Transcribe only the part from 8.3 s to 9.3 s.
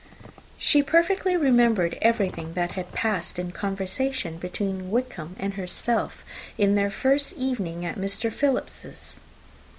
Philips's.